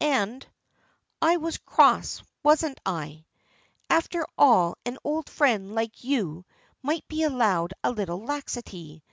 [0.00, 0.46] "And
[1.20, 3.26] I was cross, wasn't I?
[3.90, 6.46] After all an old friend like you
[6.80, 9.04] might be allowed a little laxity.